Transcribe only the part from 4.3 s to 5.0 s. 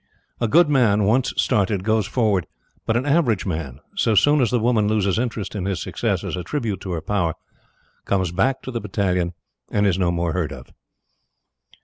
as the woman